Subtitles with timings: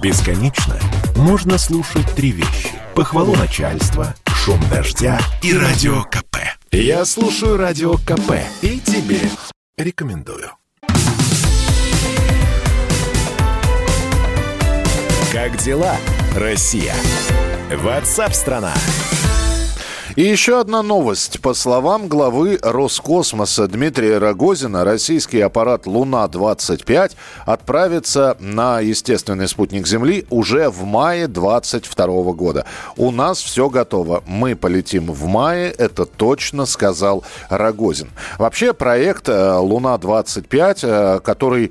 [0.00, 0.78] Бесконечно
[1.16, 2.70] можно слушать три вещи.
[2.94, 6.36] Похвалу начальства, шум дождя и радио КП.
[6.70, 9.20] Я слушаю радио КП и тебе
[9.76, 10.52] рекомендую.
[15.32, 15.96] Как дела,
[16.36, 16.94] Россия?
[17.74, 18.74] Ватсап-страна!
[20.18, 21.40] И еще одна новость.
[21.42, 27.12] По словам главы Роскосмоса Дмитрия Рогозина, российский аппарат «Луна-25»
[27.46, 32.66] отправится на естественный спутник Земли уже в мае 2022 года.
[32.96, 34.24] У нас все готово.
[34.26, 38.10] Мы полетим в мае, это точно сказал Рогозин.
[38.38, 41.70] Вообще проект э, «Луна-25», э, который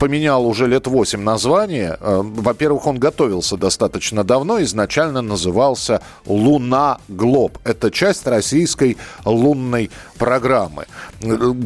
[0.00, 7.58] поменял уже лет 8 название, э, во-первых, он готовился достаточно давно, изначально назывался «Луна Глоб»
[7.76, 10.86] это часть российской лунной программы.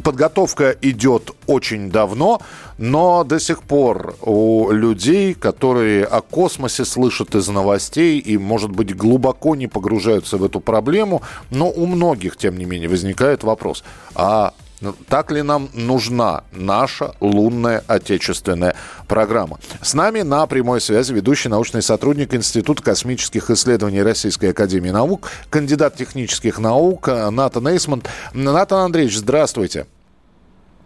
[0.02, 2.40] Подготовка идет очень давно,
[2.78, 8.96] но до сих пор у людей, которые о космосе слышат из новостей и, может быть,
[8.96, 14.52] глубоко не погружаются в эту проблему, но у многих, тем не менее, возникает вопрос, а
[15.08, 18.74] так ли нам нужна наша лунная отечественная
[19.06, 19.58] программа?
[19.82, 25.96] С нами на прямой связи ведущий научный сотрудник Института космических исследований Российской Академии Наук, кандидат
[25.96, 28.08] технических наук Натан Эйсмонт.
[28.32, 29.86] Натан Андреевич, здравствуйте.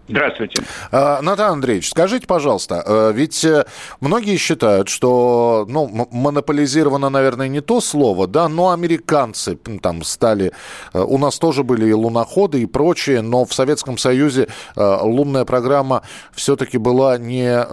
[0.07, 0.63] Здравствуйте.
[0.93, 3.65] А, Натан Андреевич, скажите, пожалуйста, э, ведь э,
[4.01, 10.53] многие считают, что, ну, монополизировано, наверное, не то слово, да, но американцы там стали,
[10.93, 16.03] э, у нас тоже были и луноходы и прочее, но в Советском Союзе лунная программа
[16.33, 17.65] все-таки была не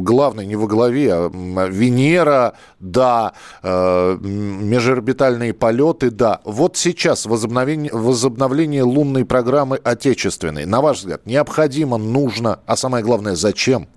[0.00, 1.30] главной, не во главе, а
[1.68, 6.40] Венера, да, межорбитальные полеты, да.
[6.44, 13.02] Вот сейчас возобновление, возобновление лунной программы отечественной, на ваш взгляд, необходимо необходимо, нужно, а самое
[13.02, 13.88] главное, зачем?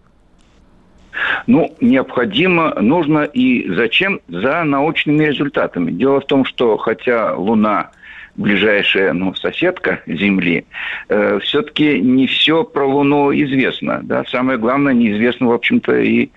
[1.45, 4.21] Ну, необходимо, нужно и зачем?
[4.27, 5.91] За научными результатами.
[5.91, 7.91] Дело в том, что хотя Луна
[8.35, 10.65] ближайшая ну, соседка Земли,
[11.09, 13.99] э, все-таки не все про Луну известно.
[14.01, 14.23] Да?
[14.25, 16.29] Самое главное, неизвестно, в общем-то, и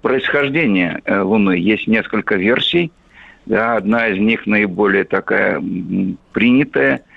[0.00, 1.58] происхождение э, Луны.
[1.58, 2.90] Есть несколько версий.
[3.44, 3.76] Да?
[3.76, 5.62] Одна из них наиболее такая
[6.32, 7.02] принятая–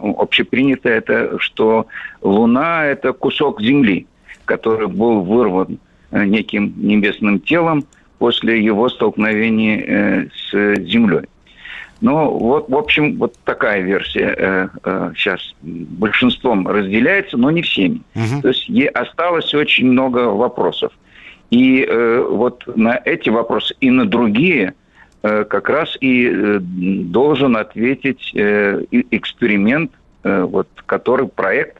[0.00, 1.86] общепринято это, что
[2.20, 4.06] Луна– это кусок Земли,
[4.44, 5.78] который был вырван
[6.10, 7.84] э, неким небесным телом
[8.18, 11.28] после его столкновения с Землей.
[12.00, 14.70] Ну, вот, в общем, вот такая версия
[15.16, 18.02] сейчас большинством разделяется, но не всеми.
[18.16, 18.42] Угу.
[18.42, 20.92] То есть осталось очень много вопросов.
[21.50, 21.88] И
[22.30, 24.81] вот на эти вопросы и на другие– Э,
[25.22, 29.92] как раз и э, должен ответить э, эксперимент,
[30.24, 31.78] вот, который проект,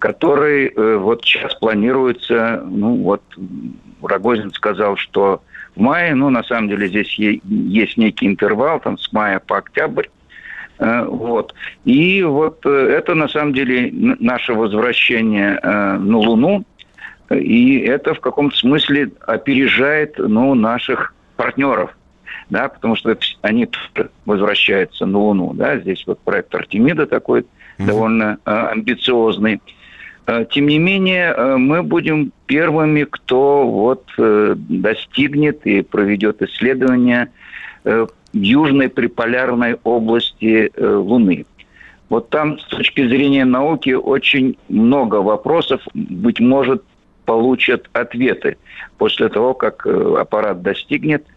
[0.00, 3.22] который вот сейчас планируется, ну вот
[4.02, 5.42] Рогозин сказал, что
[5.76, 10.08] в мае, ну на самом деле здесь есть некий интервал, там с мая по октябрь,
[10.80, 11.54] вот.
[11.84, 16.64] И вот это на самом деле наше возвращение на Луну,
[17.30, 21.94] и это в каком-то смысле опережает ну, наших партнеров
[22.50, 23.68] да, потому что они
[24.26, 27.86] возвращаются на Луну, да, здесь вот проект Артемида такой mm-hmm.
[27.86, 29.60] довольно э, амбициозный.
[30.26, 37.30] Э, тем не менее, э, мы будем первыми, кто вот э, достигнет и проведет исследования
[37.84, 41.46] э, южной приполярной области э, Луны.
[42.08, 46.82] Вот там с точки зрения науки очень много вопросов, быть может,
[47.24, 48.56] получат ответы
[48.98, 51.24] после того, как аппарат достигнет–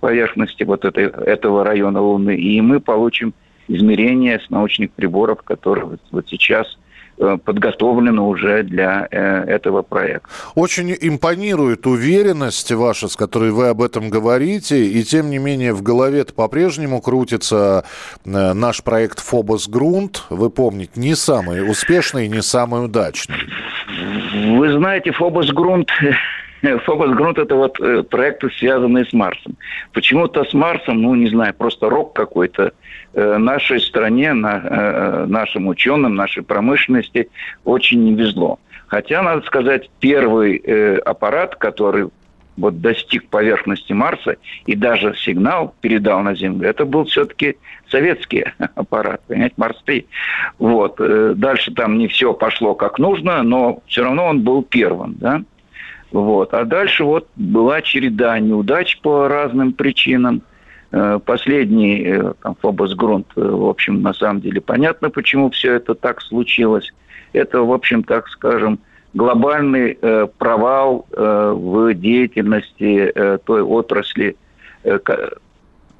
[0.00, 3.34] поверхности вот этой, этого района Луны, и мы получим
[3.70, 6.78] измерения с научных приборов, которые вот, вот сейчас
[7.18, 10.28] э, подготовлены уже для э, этого проекта.
[10.54, 15.82] Очень импонирует уверенность ваша, с которой вы об этом говорите, и тем не менее в
[15.82, 17.84] голове-то по-прежнему крутится
[18.24, 20.24] э, наш проект «Фобос Грунт».
[20.30, 23.36] Вы помните, не самый успешный, не самый удачный.
[24.56, 25.90] Вы знаете, «Фобос Грунт»
[26.84, 29.56] Фокус Грунт– это вот э, проекты, связанные с Марсом.
[29.92, 32.72] Почему-то с Марсом, ну, не знаю, просто рок какой-то.
[33.14, 37.30] Э, нашей стране, на, э, нашим ученым, нашей промышленности
[37.64, 38.58] очень не везло.
[38.88, 40.56] Хотя, надо сказать, первый
[40.98, 42.08] аппарат, который
[42.56, 44.36] вот достиг поверхности Марса
[44.66, 47.56] и даже сигнал передал на Землю, это был все-таки
[47.88, 50.06] советский аппарат, понимаете, Марс-3.
[50.58, 51.00] Вот.
[51.38, 55.42] Дальше там не все пошло как нужно, но все равно он был первым, да.
[56.12, 56.52] Вот.
[56.54, 60.42] А дальше вот была череда неудач по разным причинам.
[60.92, 65.74] Э, последний, э, там, Фобос Грунт, э, в общем, на самом деле понятно, почему все
[65.74, 66.92] это так случилось.
[67.32, 68.80] Это, в общем, так скажем,
[69.14, 74.36] глобальный э, провал э, в деятельности э, той отрасли,
[74.82, 74.98] э,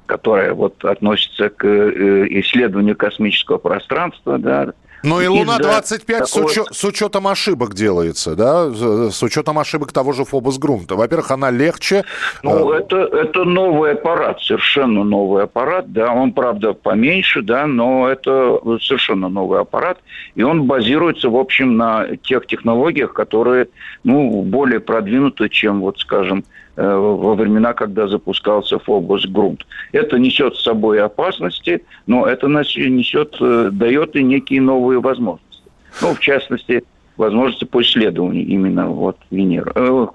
[0.07, 4.73] которая вот относится к э, исследованию космического пространства, да,
[5.03, 8.69] ну и Луна-25 с, учет, с учетом ошибок делается, да?
[8.71, 10.95] С учетом ошибок того же Фобос Грунта.
[10.95, 12.03] Во-первых, она легче.
[12.43, 16.11] Ну, это, это новый аппарат, совершенно новый аппарат, да.
[16.13, 19.99] Он, правда, поменьше, да, но это совершенно новый аппарат.
[20.35, 23.67] И он базируется, в общем, на тех технологиях, которые,
[24.03, 29.65] ну, более продвинуты, чем, вот, скажем, э, во времена, когда запускался Фобос Грунт.
[29.91, 35.63] Это несет с собой опасности, но это несет, э, дает и некие новые возможности.
[36.01, 36.83] Ну, в частности,
[37.17, 39.71] возможности по исследованию именно вот Венеры.
[39.75, 40.07] Э,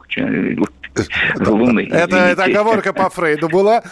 [1.47, 1.89] Луны.
[1.91, 3.83] Это, это оговорка по Фрейду была.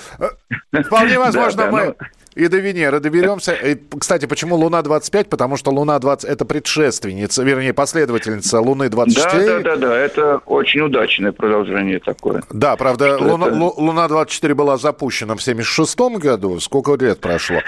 [0.72, 1.94] Вполне возможно, мы...
[2.34, 3.52] И до Венеры доберемся.
[3.52, 5.28] И, кстати, почему Луна-25?
[5.28, 9.14] Потому что Луна-20– это предшественница, вернее, последовательница Луны-24.
[9.14, 12.42] Да, да, да, да, это очень удачное продолжение такое.
[12.50, 13.56] Да, правда, Луна, это...
[13.56, 16.58] Луна-24 была запущена в 76 году.
[16.58, 17.58] Сколько лет прошло?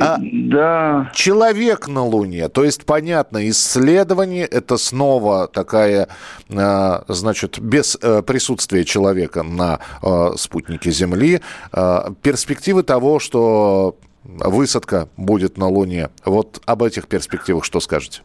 [0.00, 1.10] А да.
[1.14, 6.08] Человек на Луне, то есть, понятно, исследование– это снова такая,
[6.48, 11.40] а, значит, без э, присутствия человека на э, спутнике Земли.
[11.72, 16.10] А, перспективы того, что высадка будет на Луне.
[16.24, 18.22] Вот об этих перспективах что скажете?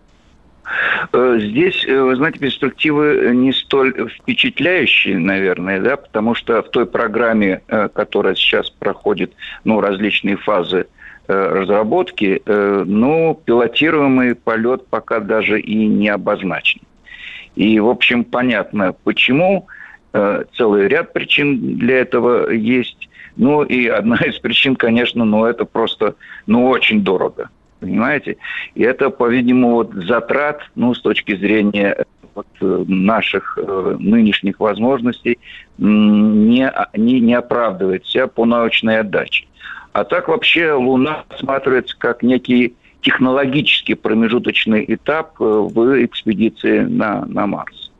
[1.13, 6.85] Э, здесь, э, вы знаете, перспективы не столь впечатляющие, наверное, да, потому что в той
[6.85, 9.33] программе, э, которая сейчас проходит,
[9.63, 10.87] ну, различные фазы
[11.29, 16.79] разработки, ну, пилотируемый полет пока даже и не обозначен.
[17.57, 19.67] И, в общем, понятно, почему.
[20.13, 23.09] Целый ряд причин для этого есть.
[23.37, 26.15] Ну и одна из причин, конечно, ну это просто,
[26.47, 27.49] ну очень дорого,
[27.79, 28.37] понимаете?
[28.75, 35.39] И это, по-видимому, вот затрат, ну с точки зрения вот, э, наших э, нынешних возможностей
[35.77, 39.45] не, не, не оправдывает себя по научной отдаче.
[39.93, 47.47] А так вообще Луна рассматривается как некий технологический промежуточный этап э, в экспедиции на, на
[47.47, 47.91] Марс.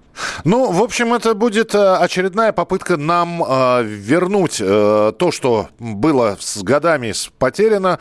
[0.43, 6.37] Ну, в общем, это будет э, очередная попытка нам э, вернуть э, то, что было
[6.39, 7.99] с годами потеряно.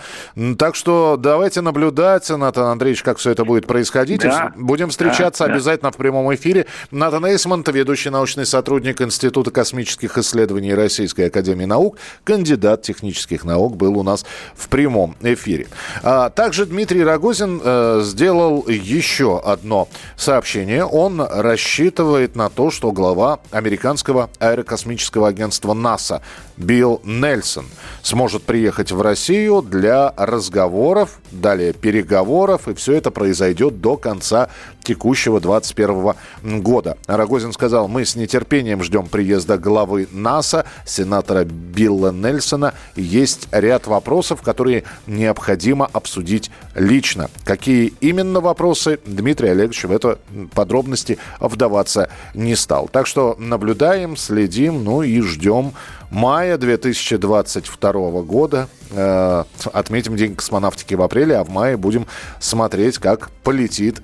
[0.58, 4.22] Так что давайте наблюдать, Натан Андреевич, как все это будет происходить.
[4.22, 4.52] Да.
[4.56, 5.94] Будем встречаться да, обязательно да.
[5.94, 6.66] в прямом эфире.
[6.90, 13.98] Натан Эйсмонт, ведущий научный сотрудник Института космических исследований Российской Академии Наук, кандидат технических наук, был
[13.98, 14.24] у нас
[14.54, 15.68] в прямом эфире.
[16.02, 20.84] А, также Дмитрий Рогозин э, сделал еще одно сообщение.
[20.84, 26.22] Он рассчитывает рассчитывает на то, что глава американского аэрокосмического агентства НАСА
[26.56, 27.66] Билл Нельсон
[28.02, 34.48] сможет приехать в Россию для разговоров, далее переговоров, и все это произойдет до конца
[34.82, 36.96] текущего 2021 года.
[37.06, 42.74] Рогозин сказал, мы с нетерпением ждем приезда главы НАСА, сенатора Билла Нельсона.
[42.94, 47.28] Есть ряд вопросов, которые необходимо обсудить лично.
[47.44, 50.18] Какие именно вопросы, Дмитрий Олегович в это
[50.54, 52.88] подробности вдаваться не стал.
[52.88, 55.72] Так что наблюдаем, следим, ну и ждем
[56.10, 58.68] мая 2022 года.
[58.90, 62.06] Э, отметим День космонавтики в апреле, а в мае будем
[62.40, 64.02] смотреть, как полетит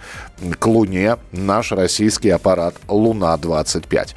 [0.59, 4.17] к Луне наш российский аппарат «Луна-25».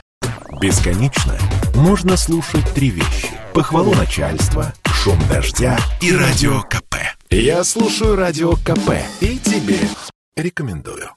[0.62, 1.38] Бесконечно
[1.76, 3.30] можно слушать три вещи.
[3.54, 6.96] Похвалу начальства, шум дождя и радио КП.
[7.30, 9.80] Я слушаю радио КП и тебе
[10.36, 11.10] рекомендую.